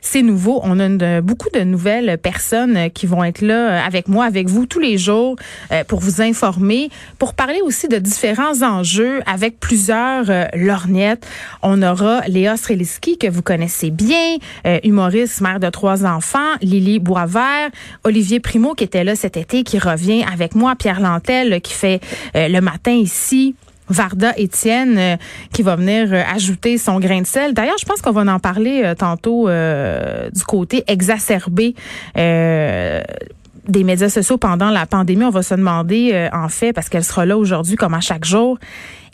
c'est 0.00 0.22
nouveau. 0.22 0.60
On 0.64 0.78
a 0.80 1.20
beaucoup 1.20 1.48
de 1.50 1.60
nouvelles 1.60 2.18
personnes 2.18 2.90
qui 2.90 3.06
vont 3.06 3.22
être 3.24 3.42
là 3.42 3.84
avec 3.84 4.08
moi, 4.08 4.24
avec 4.24 4.48
vous 4.48 4.66
tous 4.66 4.80
les 4.80 4.98
jours 4.98 5.36
pour 5.88 6.00
vous 6.00 6.22
informer, 6.22 6.90
pour 7.18 7.34
parler 7.34 7.60
aussi 7.62 7.88
de 7.88 7.98
différents 7.98 8.62
enjeux 8.62 9.20
avec 9.26 9.60
plusieurs 9.60 10.26
lorgnettes. 10.54 11.26
On 11.62 11.82
aura 11.82 12.22
Léa 12.28 12.56
Streliski 12.56 13.18
que 13.18 13.28
vous 13.28 13.42
connaissez 13.42 13.90
bien, 13.90 14.38
humoriste, 14.82 15.40
mère 15.40 15.60
de 15.60 15.68
trois 15.68 15.99
enfants, 16.04 16.54
Lily 16.62 16.98
Boisvert, 16.98 17.70
Olivier 18.04 18.40
Primo 18.40 18.74
qui 18.74 18.84
était 18.84 19.04
là 19.04 19.16
cet 19.16 19.36
été, 19.36 19.62
qui 19.62 19.78
revient 19.78 20.24
avec 20.30 20.54
moi, 20.54 20.74
Pierre 20.76 21.00
Lantel 21.00 21.60
qui 21.60 21.72
fait 21.72 22.00
euh, 22.36 22.48
le 22.48 22.60
matin 22.60 22.92
ici. 22.92 23.54
Varda 23.92 24.34
Étienne 24.36 24.98
euh, 24.98 25.16
qui 25.52 25.62
va 25.62 25.74
venir 25.74 26.12
euh, 26.12 26.22
ajouter 26.32 26.78
son 26.78 27.00
grain 27.00 27.22
de 27.22 27.26
sel. 27.26 27.54
D'ailleurs, 27.54 27.78
je 27.80 27.84
pense 27.84 28.00
qu'on 28.00 28.12
va 28.12 28.20
en 28.32 28.38
parler 28.38 28.92
tantôt 28.96 29.48
du 29.48 30.44
côté 30.44 30.84
exacerbé 30.86 31.74
des 32.14 33.84
médias 33.84 34.08
sociaux 34.08 34.38
pendant 34.38 34.70
la 34.70 34.86
pandémie. 34.86 35.24
On 35.24 35.30
va 35.30 35.42
se 35.42 35.54
demander, 35.54 36.28
en 36.32 36.48
fait, 36.48 36.72
parce 36.72 36.88
qu'elle 36.88 37.02
sera 37.02 37.26
là 37.26 37.36
aujourd'hui 37.36 37.74
comme 37.74 37.94
à 37.94 38.00
chaque 38.00 38.24
jour, 38.24 38.58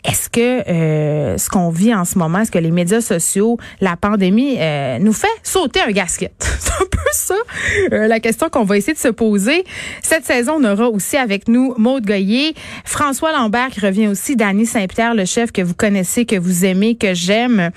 est-ce 0.03 0.29
que 0.29 0.69
euh, 0.69 1.37
ce 1.37 1.49
qu'on 1.49 1.69
vit 1.69 1.93
en 1.93 2.05
ce 2.05 2.17
moment, 2.17 2.39
est-ce 2.39 2.51
que 2.51 2.59
les 2.59 2.71
médias 2.71 3.01
sociaux, 3.01 3.57
la 3.81 3.97
pandémie, 3.97 4.55
euh, 4.59 4.99
nous 4.99 5.13
fait 5.13 5.27
sauter 5.43 5.81
un 5.81 5.91
gasket? 5.91 6.33
C'est 6.59 6.71
un 6.71 6.85
peu 6.89 6.97
ça 7.11 7.35
euh, 7.91 8.07
la 8.07 8.19
question 8.19 8.49
qu'on 8.49 8.63
va 8.63 8.77
essayer 8.77 8.93
de 8.93 8.99
se 8.99 9.07
poser. 9.07 9.63
Cette 10.03 10.25
saison, 10.25 10.59
on 10.59 10.63
aura 10.63 10.89
aussi 10.89 11.17
avec 11.17 11.47
nous 11.47 11.73
Maude 11.77 12.05
Goyer, 12.05 12.53
François 12.85 13.31
Lambert 13.31 13.69
qui 13.69 13.79
revient 13.79 14.07
aussi, 14.07 14.35
Dany 14.35 14.65
Saint-Pierre, 14.65 15.13
le 15.13 15.25
chef 15.25 15.51
que 15.51 15.61
vous 15.61 15.73
connaissez, 15.73 16.25
que 16.25 16.35
vous 16.35 16.65
aimez, 16.65 16.95
que 16.95 17.13
j'aime. 17.13 17.71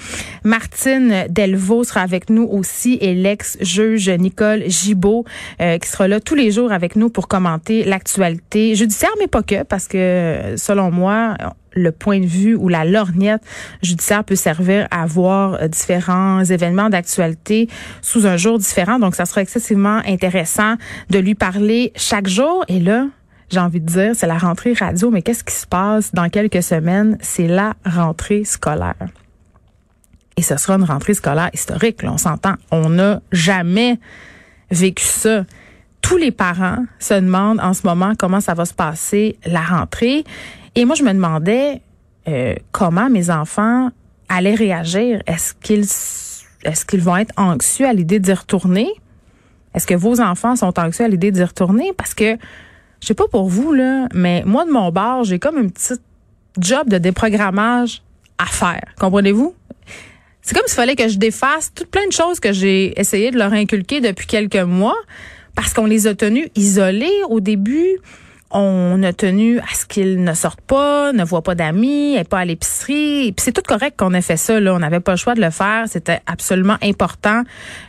Martine 0.45 1.27
Delvaux 1.29 1.85
sera 1.85 2.00
avec 2.00 2.31
nous 2.31 2.45
aussi 2.45 2.99
et 3.00 3.15
l'ex-juge 3.15 4.09
Nicole 4.11 4.65
Gibault 4.67 5.25
qui 5.59 5.89
sera 5.89 6.09
là 6.09 6.21
tous 6.21 6.35
les 6.35 6.50
jours 6.50 6.73
avec 6.73 6.97
nous 6.97 7.11
pour 7.11 7.29
commenter 7.29 7.85
l'actualité 7.85 8.75
judiciaire, 8.75 9.11
mais 9.19 9.27
pas 9.27 9.43
que, 9.43 9.62
parce 9.62 9.89
que 9.89 10.55
selon 10.57 10.91
moi, 10.91 11.37
le 11.73 11.93
point 11.93 12.21
de 12.21 12.27
vue 12.27 12.55
ou 12.55 12.69
la 12.69 12.85
lorgnette 12.85 13.43
judiciaire 13.83 14.25
peut 14.25 14.37
servir 14.37 14.87
à 14.91 15.07
voir 15.07 15.55
euh, 15.55 15.69
différents 15.69 16.45
événements 16.45 16.91
d'actualité 16.91 17.69
sous 18.03 18.27
un 18.27 18.37
jour 18.37 18.59
différent. 18.59 18.99
Donc, 18.99 19.15
ça 19.15 19.27
sera 19.27 19.43
excessivement 19.43 20.00
intéressant 20.07 20.75
de 21.11 21.19
lui 21.19 21.35
parler 21.35 21.93
chaque 21.97 22.29
jour. 22.29 22.65
Et 22.69 22.81
là, 22.81 23.07
j'ai 23.50 23.61
envie 23.61 23.81
de 23.81 23.87
dire, 23.87 24.12
c'est 24.15 24.27
la 24.27 24.39
rentrée 24.39 24.73
radio, 24.73 25.11
mais 25.11 25.23
qu'est-ce 25.23 25.45
qui 25.45 25.55
se 25.55 25.67
passe 25.67 26.15
dans 26.15 26.29
quelques 26.29 26.62
semaines? 26.62 27.19
C'est 27.21 27.49
la 27.49 27.75
rentrée 27.85 28.45
scolaire. 28.45 28.95
et 30.37 30.43
ce 30.43 30.57
sera 30.57 30.77
une 30.77 30.85
rentrée 30.85 31.15
scolaire 31.15 31.50
historique. 31.53 32.00
On 32.05 32.17
s'entend. 32.17 32.55
On 32.71 32.89
n'a 32.91 33.21
jamais 33.33 33.99
vécu 34.71 35.05
ça. 35.05 35.45
Tous 36.00 36.17
les 36.17 36.31
parents 36.31 36.85
se 36.99 37.15
demandent 37.15 37.61
en 37.61 37.75
ce 37.75 37.87
moment 37.87 38.15
comment 38.19 38.41
ça 38.41 38.55
va 38.55 38.65
se 38.65 38.73
passer 38.73 39.39
la 39.45 39.61
rentrée. 39.61 40.25
Et 40.75 40.85
moi, 40.85 40.95
je 40.95 41.03
me 41.03 41.12
demandais 41.12 41.83
euh, 42.29 42.55
comment 42.73 43.11
mes 43.11 43.31
enfants 43.31 43.91
allaient 44.29 44.55
réagir. 44.55 45.23
Est-ce 45.27 45.55
qu'ils 45.55 45.87
est-ce 46.65 46.85
qu'ils 46.85 47.00
vont 47.00 47.17
être 47.17 47.33
anxieux 47.37 47.87
à 47.87 47.93
l'idée 47.93 48.19
d'y 48.19 48.33
retourner? 48.33 48.89
Est-ce 49.75 49.87
que 49.87 49.95
vos 49.95 50.21
enfants 50.21 50.57
sont 50.57 50.79
anxieux 50.79 51.05
à 51.05 51.09
l'idée 51.09 51.31
d'y 51.31 51.43
retourner? 51.43 51.93
Parce 51.97 52.12
que, 52.12 52.37
je 53.00 53.07
sais 53.07 53.15
pas 53.15 53.29
pour 53.29 53.49
vous, 53.49 53.73
là, 53.73 54.09
mais 54.12 54.43
moi, 54.45 54.65
de 54.67 54.71
mon 54.71 54.91
bord, 54.91 55.25
j'ai 55.25 55.39
comme 55.39 55.57
un 55.57 55.69
petit 55.69 55.95
job 56.59 56.89
de 56.89 56.99
déprogrammage 56.99 58.03
à 58.39 58.47
faire. 58.47 58.83
Comprenez-vous? 58.99 59.55
C'est 60.43 60.55
comme 60.55 60.67
s'il 60.67 60.77
fallait 60.77 60.97
que 60.97 61.09
je 61.09 61.19
défasse 61.19 61.73
toutes 61.75 61.91
plein 61.91 62.07
de 62.07 62.12
choses 62.12 62.41
que 62.41 62.53
j'ai 62.53 62.99
essayé 62.99 63.31
de 63.31 63.39
leur 63.39 63.53
inculquer 63.53 64.00
depuis 64.00 64.27
quelques 64.27 64.57
mois 64.57 64.97
parce 65.55 65.75
qu'on 65.75 65.87
les 65.87 66.07
a 66.07 66.15
tenus 66.15 66.49
isolés 66.57 67.12
au 67.29 67.41
début. 67.41 67.99
On 68.52 69.00
a 69.04 69.12
tenu 69.12 69.61
à 69.61 69.75
ce 69.75 69.87
qu'ils 69.87 70.25
ne 70.25 70.35
sortent 70.35 70.61
pas, 70.61 71.12
ne 71.12 71.25
voient 71.25 71.42
pas 71.42 71.54
d'amis, 71.54 72.16
et 72.16 72.25
pas 72.25 72.40
à 72.40 72.45
l'épicerie. 72.45 73.33
Puis 73.33 73.45
c'est 73.45 73.52
tout 73.52 73.62
correct 73.66 73.95
qu'on 73.97 74.12
ait 74.12 74.23
fait 74.23 74.37
ça. 74.37 74.59
Là. 74.59 74.75
On 74.75 74.80
n'avait 74.80 75.00
pas 75.00 75.12
le 75.12 75.19
choix 75.19 75.35
de 75.35 75.40
le 75.40 75.50
faire. 75.50 75.85
C'était 75.87 76.21
absolument 76.26 76.76
important 76.83 77.45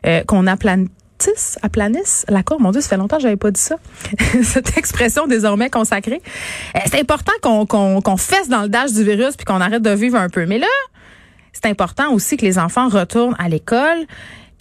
euh, 0.06 0.24
qu'on 0.26 0.46
aplanisse, 0.46 1.58
aplanisse 1.64 2.26
la 2.30 2.44
cour. 2.44 2.62
Mon 2.62 2.72
Dieu, 2.72 2.82
ça 2.82 2.90
fait 2.90 2.98
longtemps 2.98 3.18
que 3.18 3.24
j'avais 3.24 3.38
pas 3.38 3.50
dit 3.50 3.62
ça. 3.62 3.78
Cette 4.44 4.78
expression 4.78 5.26
désormais 5.26 5.72
consacrée. 5.72 6.22
Euh, 6.76 6.80
c'est 6.86 7.00
important 7.00 7.34
qu'on 7.42 7.66
qu'on 7.66 8.02
qu'on 8.02 8.18
fesse 8.18 8.48
dans 8.48 8.62
le 8.62 8.70
dash 8.70 8.94
du 8.94 9.04
virus 9.04 9.36
puis 9.36 9.46
qu'on 9.46 9.62
arrête 9.62 9.82
de 9.82 9.92
vivre 9.92 10.18
un 10.18 10.30
peu. 10.30 10.46
Mais 10.46 10.60
là, 10.60 10.68
c'est 11.54 11.66
important 11.66 12.12
aussi 12.14 12.38
que 12.38 12.46
les 12.46 12.60
enfants 12.60 12.88
retournent 12.88 13.36
à 13.40 13.50
l'école. 13.50 14.06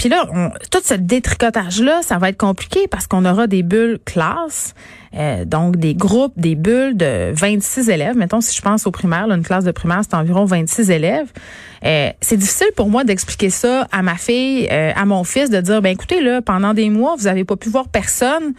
Puis 0.01 0.09
là, 0.09 0.25
on, 0.33 0.49
tout 0.71 0.81
ce 0.83 0.95
détricotage-là, 0.95 2.01
ça 2.01 2.17
va 2.17 2.31
être 2.31 2.39
compliqué 2.39 2.89
parce 2.89 3.07
qu'on 3.07 3.27
aura 3.27 3.47
des 3.47 3.63
bulles 3.63 3.99
classes, 4.03 4.73
euh, 5.15 5.45
donc 5.45 5.77
des 5.77 5.93
groupes, 5.93 6.33
des 6.39 6.55
bulles 6.55 6.97
de 6.97 7.33
26 7.35 7.91
élèves. 7.91 8.17
Mettons, 8.17 8.41
si 8.41 8.57
je 8.57 8.63
pense 8.63 8.87
au 8.87 8.93
primaire, 8.93 9.31
une 9.31 9.43
classe 9.43 9.65
de 9.65 9.73
primaire, 9.73 10.01
c'est 10.01 10.17
environ 10.17 10.47
26 10.47 10.91
élèves. 10.91 11.31
Euh, 11.85 12.09
c'est 12.23 12.39
difficile 12.39 12.69
pour 12.77 12.89
moi 12.89 13.05
d'expliquer 13.05 13.51
ça 13.51 13.89
à 13.93 14.01
ma 14.01 14.15
fille, 14.15 14.69
euh, 14.73 14.91
à 14.97 15.05
mon 15.05 15.23
fils, 15.23 15.51
de 15.51 15.61
dire, 15.61 15.83
ben 15.83 15.91
écoutez, 15.91 16.23
là, 16.23 16.41
pendant 16.41 16.73
des 16.73 16.89
mois, 16.89 17.15
vous 17.19 17.27
avez 17.27 17.45
pas 17.45 17.57
pu 17.57 17.69
voir 17.69 17.87
personne. 17.89 18.55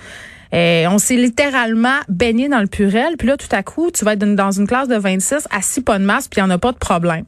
on 0.54 0.98
s'est 1.00 1.16
littéralement 1.16 2.02
baigné 2.08 2.50
dans 2.50 2.62
le 2.62 2.68
purel. 2.68 3.18
Puis 3.18 3.28
là, 3.28 3.36
tout 3.36 3.50
à 3.52 3.64
coup, 3.64 3.90
tu 3.90 4.06
vas 4.06 4.14
être 4.14 4.36
dans 4.36 4.52
une 4.52 4.68
classe 4.68 4.90
de 4.90 4.96
26, 4.96 5.48
assis 5.50 5.82
pas 5.82 5.98
de 5.98 6.04
masse, 6.04 6.28
puis 6.28 6.40
il 6.40 6.44
n'y 6.44 6.52
en 6.52 6.54
a 6.54 6.60
pas 6.60 6.72
de 6.72 6.78
problème. 6.78 7.24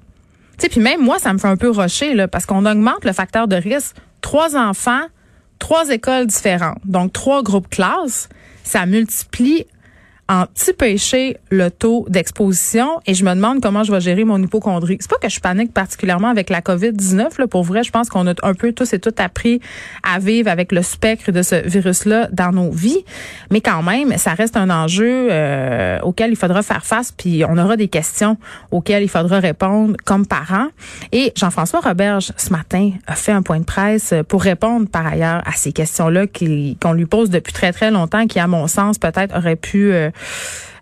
Tu 0.58 0.64
sais, 0.64 0.70
puis 0.70 0.82
même 0.82 1.02
moi, 1.02 1.20
ça 1.20 1.34
me 1.34 1.38
fait 1.38 1.48
un 1.48 1.58
peu 1.58 1.70
rocher, 1.70 2.14
là, 2.14 2.28
parce 2.28 2.46
qu'on 2.46 2.66
augmente 2.66 3.06
le 3.06 3.14
facteur 3.14 3.48
de 3.48 3.56
risque. 3.56 3.96
Trois 4.22 4.56
enfants, 4.56 5.02
trois 5.60 5.90
écoles 5.90 6.28
différentes, 6.28 6.80
donc 6.86 7.12
trois 7.14 7.44
groupes 7.44 7.70
classes, 7.70 8.30
ça 8.64 8.86
multiplie 8.86 9.66
en 10.30 10.46
petit 10.46 10.72
péché 10.72 11.38
le 11.50 11.70
taux 11.70 12.06
d'exposition 12.08 13.02
et 13.06 13.14
je 13.14 13.26
me 13.26 13.36
demande 13.36 13.62
comment 13.62 13.84
je 13.84 13.92
vais 13.92 14.00
gérer 14.00 14.24
mon 14.24 14.42
hypochondrie. 14.42 14.98
C'est 15.02 15.10
pas 15.10 15.18
que 15.22 15.30
je 15.30 15.40
panique 15.42 15.74
particulièrement 15.74 16.30
avec 16.30 16.50
la 16.50 16.62
COVID-19 16.62 17.40
là. 17.40 17.48
Pour 17.48 17.64
vrai, 17.64 17.84
je 17.84 17.92
pense 17.92 18.10
qu'on 18.10 18.26
a 18.28 18.34
un 18.42 18.54
peu 18.54 18.72
tous 18.72 18.94
et 18.94 19.00
toutes 19.00 19.20
appris 19.20 19.60
à 20.02 20.20
vivre 20.20 20.50
avec 20.50 20.72
le 20.72 20.82
spectre 20.82 21.32
de 21.32 21.42
ce 21.42 21.68
virus 21.68 22.06
là 22.06 22.30
dans 22.32 22.52
nos 22.52 22.72
vies, 22.72 23.04
mais 23.52 23.60
quand 23.60 23.84
même, 23.84 24.18
ça 24.18 24.34
reste 24.34 24.56
un 24.56 24.70
enjeu 24.70 25.28
euh, 25.30 26.00
auquel 26.04 26.32
il 26.32 26.38
faudra 26.38 26.64
faire 26.64 26.86
face 26.86 27.12
puis 27.12 27.44
on 27.48 27.58
aura 27.58 27.76
des 27.76 27.90
questions 27.90 28.38
auxquelles 28.72 29.04
il 29.04 29.10
faudra 29.10 29.40
répondre 29.40 29.96
comme 30.06 30.26
parents. 30.26 30.68
Et 31.12 31.34
Jean-François 31.36 31.82
Roberge 31.82 32.32
ce 32.38 32.52
matin 32.52 32.92
a 33.08 33.16
fait 33.16 33.34
un 33.34 33.42
point 33.42 33.60
de 33.60 33.66
presse 33.66 34.14
pour 34.30 34.42
répondre 34.42 34.88
par 34.88 35.06
ailleurs 35.06 35.42
à 35.46 35.52
ces 35.52 35.74
questions-là 35.74 36.28
qu'on 36.28 36.94
lui 36.94 37.06
pose 37.06 37.30
depuis 37.30 37.52
très 37.52 37.74
très 37.74 37.92
longtemps 37.92 38.26
qui 38.26 38.40
à 38.40 38.48
mon 38.48 38.68
sens 38.68 38.98
peut-être 38.98 39.38
aurait 39.38 39.58
pu 39.58 39.92
euh, 39.92 40.10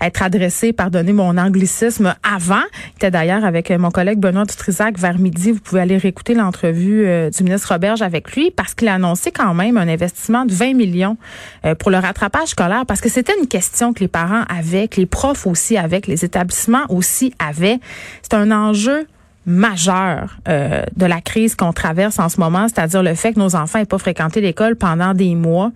être 0.02 0.24
adressé, 0.24 0.74
pardonnez 0.74 1.14
mon 1.14 1.38
anglicisme, 1.38 2.16
avant. 2.24 2.64
Il 3.02 3.10
d'ailleurs 3.12 3.46
avec 3.46 3.72
euh, 3.72 3.78
mon 3.78 3.92
collègue 3.92 4.20
Benoît 4.20 4.46
Dutrisac 4.46 4.98
vers 4.98 5.20
midi. 5.20 5.52
Vous 5.52 5.60
pouvez 5.60 5.82
aller 5.82 5.98
réécouter 5.98 6.34
l'entrevue 6.34 7.06
euh, 7.06 7.30
du 7.30 7.44
ministre 7.44 7.72
Roberge 7.72 8.02
avec 8.02 8.36
lui 8.36 8.52
parce 8.52 8.74
qu'il 8.74 8.88
a 8.88 8.96
annoncé 8.96 9.32
quand 9.32 9.54
même 9.54 9.78
un 9.78 9.88
investissement 9.88 10.46
de 10.46 10.54
20 10.54 10.74
millions 10.74 11.18
euh, 11.66 11.76
pour 11.76 11.92
le 11.92 11.98
rattrapage 11.98 12.50
scolaire 12.50 12.86
parce 12.86 13.02
que 13.02 13.10
c'était 13.10 13.34
une 13.40 13.48
question 13.48 13.94
que 13.94 14.00
les 14.00 14.08
parents 14.08 14.44
avaient, 14.50 14.88
que 14.88 15.00
les 15.00 15.06
profs 15.06 15.46
aussi 15.46 15.78
avaient, 15.78 16.02
que 16.02 16.10
les 16.10 16.26
établissements 16.26 16.86
aussi 16.90 17.34
avaient. 17.40 17.80
C'est 18.24 18.34
un 18.34 18.52
enjeu 18.52 19.08
majeur 19.48 20.38
de 20.46 21.06
la 21.08 21.20
crise 21.20 21.56
qu'on 21.56 21.74
traverse 21.74 22.20
en 22.20 22.30
ce 22.30 22.40
moment, 22.40 22.68
c'est-à-dire 22.68 23.02
le 23.02 23.16
fait 23.16 23.34
que 23.34 23.40
nos 23.40 23.56
enfants 23.56 23.80
n'aient 23.80 23.86
pas 23.86 23.98
fréquenté 23.98 24.40
l'école 24.40 24.76
pendant 24.76 25.16
des 25.16 25.34
mois. 25.34 25.72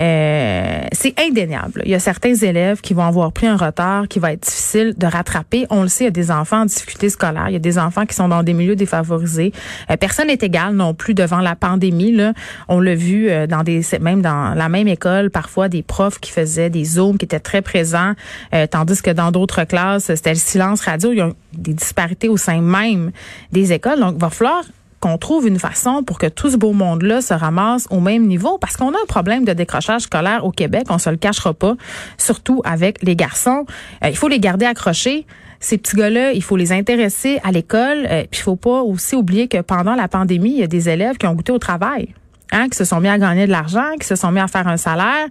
Euh, 0.00 0.80
c'est 0.92 1.18
indéniable. 1.20 1.82
Il 1.84 1.90
y 1.90 1.94
a 1.94 1.98
certains 1.98 2.34
élèves 2.34 2.80
qui 2.80 2.94
vont 2.94 3.04
avoir 3.04 3.32
pris 3.32 3.46
un 3.46 3.56
retard 3.56 4.08
qui 4.08 4.18
va 4.18 4.32
être 4.32 4.42
difficile 4.42 4.94
de 4.96 5.06
rattraper. 5.06 5.66
On 5.70 5.82
le 5.82 5.88
sait, 5.88 6.04
il 6.04 6.06
y 6.06 6.08
a 6.08 6.10
des 6.10 6.30
enfants 6.30 6.62
en 6.62 6.64
difficulté 6.64 7.10
scolaire, 7.10 7.48
il 7.48 7.52
y 7.52 7.56
a 7.56 7.60
des 7.60 7.78
enfants 7.78 8.06
qui 8.06 8.14
sont 8.14 8.28
dans 8.28 8.42
des 8.42 8.54
milieux 8.54 8.76
défavorisés. 8.76 9.52
Euh, 9.90 9.96
personne 9.96 10.28
n'est 10.28 10.38
égal 10.40 10.74
non 10.74 10.94
plus 10.94 11.14
devant 11.14 11.40
la 11.40 11.54
pandémie. 11.54 12.12
Là. 12.12 12.32
On 12.68 12.80
l'a 12.80 12.94
vu 12.94 13.28
euh, 13.28 13.46
dans 13.46 13.62
des 13.62 13.82
même 14.00 14.22
dans 14.22 14.54
la 14.54 14.68
même 14.68 14.88
école, 14.88 15.30
parfois 15.30 15.68
des 15.68 15.82
profs 15.82 16.18
qui 16.18 16.30
faisaient 16.30 16.70
des 16.70 16.84
zooms 16.84 17.18
qui 17.18 17.24
étaient 17.26 17.40
très 17.40 17.62
présents, 17.62 18.14
euh, 18.54 18.66
tandis 18.66 19.02
que 19.02 19.10
dans 19.10 19.30
d'autres 19.30 19.64
classes, 19.64 20.14
c'était 20.14 20.30
le 20.30 20.36
silence 20.36 20.80
radio. 20.82 21.12
Il 21.12 21.18
y 21.18 21.20
a 21.20 21.30
des 21.52 21.74
disparités 21.74 22.28
au 22.28 22.36
sein 22.36 22.60
même 22.60 23.10
des 23.52 23.72
écoles. 23.72 24.00
Donc, 24.00 24.14
il 24.16 24.20
va 24.20 24.30
falloir 24.30 24.62
qu'on 25.00 25.18
trouve 25.18 25.48
une 25.48 25.58
façon 25.58 26.02
pour 26.02 26.18
que 26.18 26.26
tout 26.26 26.50
ce 26.50 26.56
beau 26.56 26.72
monde-là 26.72 27.22
se 27.22 27.34
ramasse 27.34 27.86
au 27.90 28.00
même 28.00 28.26
niveau 28.26 28.58
parce 28.58 28.76
qu'on 28.76 28.90
a 28.90 28.96
un 29.02 29.06
problème 29.08 29.44
de 29.44 29.52
décrochage 29.52 30.02
scolaire 30.02 30.44
au 30.44 30.52
Québec, 30.52 30.84
on 30.90 30.98
se 30.98 31.10
le 31.10 31.16
cachera 31.16 31.54
pas, 31.54 31.74
surtout 32.18 32.60
avec 32.64 33.02
les 33.02 33.16
garçons. 33.16 33.64
Euh, 34.04 34.10
il 34.10 34.16
faut 34.16 34.28
les 34.28 34.40
garder 34.40 34.66
accrochés. 34.66 35.26
Ces 35.58 35.78
petits 35.78 35.96
gars-là, 35.96 36.32
il 36.32 36.42
faut 36.42 36.56
les 36.56 36.72
intéresser 36.72 37.38
à 37.42 37.50
l'école. 37.50 38.06
Euh, 38.10 38.22
puis 38.30 38.40
il 38.40 38.42
faut 38.42 38.56
pas 38.56 38.82
aussi 38.82 39.14
oublier 39.16 39.48
que 39.48 39.60
pendant 39.60 39.94
la 39.94 40.08
pandémie, 40.08 40.52
il 40.52 40.60
y 40.60 40.62
a 40.62 40.66
des 40.66 40.88
élèves 40.88 41.16
qui 41.16 41.26
ont 41.26 41.34
goûté 41.34 41.52
au 41.52 41.58
travail, 41.58 42.14
hein, 42.52 42.68
qui 42.68 42.76
se 42.76 42.84
sont 42.84 43.00
mis 43.00 43.08
à 43.08 43.18
gagner 43.18 43.46
de 43.46 43.52
l'argent, 43.52 43.96
qui 43.98 44.06
se 44.06 44.16
sont 44.16 44.30
mis 44.30 44.40
à 44.40 44.48
faire 44.48 44.68
un 44.68 44.76
salaire 44.76 45.28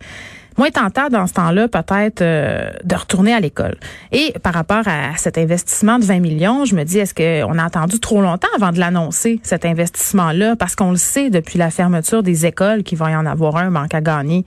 moins 0.60 0.72
tentant 0.72 1.08
dans 1.08 1.26
ce 1.26 1.34
temps-là 1.34 1.70
peut-être 1.70 2.22
euh, 2.22 2.70
de 2.84 2.96
retourner 2.96 3.34
à 3.34 3.40
l'école. 3.40 3.78
Et 4.12 4.34
par 4.44 4.54
rapport 4.54 4.84
à 4.88 5.16
cet 5.16 5.38
investissement 5.38 6.00
de 6.00 6.04
20 6.04 6.20
millions, 6.20 6.66
je 6.66 6.76
me 6.76 6.84
dis, 6.84 7.00
est-ce 7.00 7.16
qu'on 7.16 7.58
a 7.58 7.64
attendu 7.64 8.00
trop 8.00 8.22
longtemps 8.22 8.50
avant 8.58 8.72
de 8.72 8.80
l'annoncer, 8.80 9.40
cet 9.42 9.66
investissement-là? 9.66 10.58
Parce 10.58 10.76
qu'on 10.76 10.92
le 10.92 10.98
sait 10.98 11.30
depuis 11.30 11.58
la 11.58 11.72
fermeture 11.72 12.24
des 12.24 12.46
écoles 12.46 12.84
qu'il 12.84 12.98
va 12.98 13.12
y 13.12 13.16
en 13.16 13.26
avoir 13.26 13.56
un 13.56 13.70
manque 13.70 13.94
à 13.94 14.02
gagner. 14.02 14.46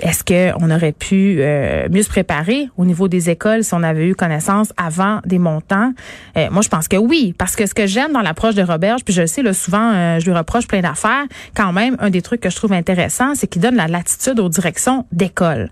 Est-ce 0.00 0.24
qu'on 0.24 0.70
aurait 0.70 0.92
pu 0.92 1.36
euh, 1.38 1.88
mieux 1.90 2.02
se 2.02 2.08
préparer 2.08 2.68
au 2.76 2.84
niveau 2.84 3.08
des 3.08 3.30
écoles 3.30 3.64
si 3.64 3.72
on 3.74 3.82
avait 3.82 4.08
eu 4.08 4.14
connaissance 4.14 4.72
avant 4.76 5.20
des 5.24 5.38
montants? 5.38 5.92
Euh, 6.36 6.48
moi, 6.50 6.62
je 6.62 6.68
pense 6.68 6.88
que 6.88 6.96
oui, 6.96 7.34
parce 7.36 7.56
que 7.56 7.66
ce 7.66 7.74
que 7.74 7.86
j'aime 7.86 8.12
dans 8.12 8.20
l'approche 8.20 8.54
de 8.54 8.62
Roberge, 8.62 9.04
puis 9.04 9.14
je 9.14 9.22
le 9.22 9.26
sais, 9.26 9.42
là, 9.42 9.52
souvent, 9.52 9.92
euh, 9.94 10.18
je 10.20 10.26
lui 10.26 10.36
reproche 10.36 10.66
plein 10.66 10.80
d'affaires, 10.80 11.24
quand 11.54 11.72
même, 11.72 11.96
un 12.00 12.10
des 12.10 12.22
trucs 12.22 12.40
que 12.40 12.50
je 12.50 12.56
trouve 12.56 12.72
intéressant, 12.72 13.34
c'est 13.34 13.46
qu'il 13.46 13.62
donne 13.62 13.76
la 13.76 13.88
latitude 13.88 14.38
aux 14.38 14.48
directions 14.48 15.06
d'école. 15.12 15.70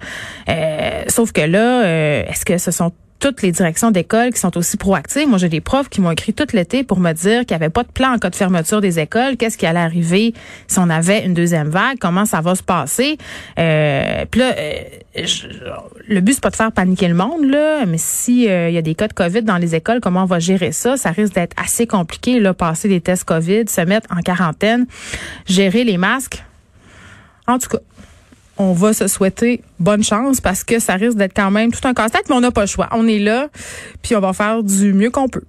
sauf 1.08 1.32
que 1.32 1.42
là, 1.42 2.24
est-ce 2.26 2.44
que 2.44 2.58
ce 2.58 2.70
sont 2.70 2.92
toutes 3.20 3.42
les 3.42 3.52
directions 3.52 3.90
d'école 3.90 4.32
qui 4.32 4.40
sont 4.40 4.56
aussi 4.58 4.76
proactives. 4.76 5.28
Moi, 5.28 5.38
j'ai 5.38 5.48
des 5.48 5.60
profs 5.60 5.88
qui 5.88 6.00
m'ont 6.00 6.10
écrit 6.10 6.34
tout 6.34 6.46
l'été 6.52 6.84
pour 6.84 7.00
me 7.00 7.12
dire 7.12 7.46
qu'il 7.46 7.56
n'y 7.56 7.62
avait 7.62 7.70
pas 7.70 7.82
de 7.82 7.88
plan 7.88 8.12
en 8.14 8.18
cas 8.18 8.30
de 8.30 8.36
fermeture 8.36 8.80
des 8.80 8.98
écoles. 8.98 9.36
Qu'est-ce 9.36 9.56
qui 9.56 9.66
allait 9.66 9.80
arriver 9.80 10.34
si 10.66 10.78
on 10.78 10.90
avait 10.90 11.24
une 11.24 11.34
deuxième 11.34 11.68
vague? 11.68 11.98
Comment 11.98 12.26
ça 12.26 12.40
va 12.40 12.54
se 12.54 12.62
passer? 12.62 13.16
Euh, 13.58 14.24
puis 14.30 14.40
là, 14.40 14.54
euh, 14.58 14.82
le 16.08 16.20
but, 16.20 16.34
c'est 16.34 16.42
pas 16.42 16.50
de 16.50 16.56
faire 16.56 16.72
paniquer 16.72 17.08
le 17.08 17.14
monde, 17.14 17.44
là, 17.44 17.86
mais 17.86 17.98
si 17.98 18.48
euh, 18.48 18.68
il 18.68 18.74
y 18.74 18.78
a 18.78 18.82
des 18.82 18.94
cas 18.94 19.08
de 19.08 19.14
COVID 19.14 19.42
dans 19.42 19.58
les 19.58 19.74
écoles, 19.74 20.00
comment 20.00 20.24
on 20.24 20.26
va 20.26 20.38
gérer 20.38 20.72
ça? 20.72 20.96
Ça 20.96 21.10
risque 21.10 21.34
d'être 21.34 21.56
assez 21.62 21.86
compliqué, 21.86 22.40
là, 22.40 22.52
passer 22.52 22.88
des 22.88 23.00
tests 23.00 23.24
COVID, 23.24 23.64
se 23.68 23.80
mettre 23.80 24.08
en 24.14 24.20
quarantaine, 24.20 24.86
gérer 25.46 25.84
les 25.84 25.96
masques. 25.96 26.44
En 27.46 27.58
tout 27.58 27.68
cas, 27.68 27.78
on 28.58 28.72
va 28.72 28.92
se 28.92 29.06
souhaiter 29.08 29.62
bonne 29.78 30.02
chance 30.02 30.40
parce 30.40 30.64
que 30.64 30.78
ça 30.78 30.94
risque 30.94 31.16
d'être 31.16 31.34
quand 31.34 31.50
même 31.50 31.72
tout 31.72 31.86
un 31.86 31.94
casse-tête, 31.94 32.24
mais 32.28 32.34
on 32.34 32.40
n'a 32.40 32.50
pas 32.50 32.62
le 32.62 32.66
choix. 32.66 32.88
On 32.92 33.06
est 33.06 33.18
là, 33.18 33.48
puis 34.02 34.14
on 34.16 34.20
va 34.20 34.32
faire 34.32 34.62
du 34.62 34.92
mieux 34.92 35.10
qu'on 35.10 35.28
peut. 35.28 35.44